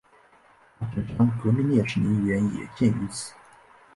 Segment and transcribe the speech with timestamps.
[0.79, 3.35] 大城山革命烈士陵园也建于此。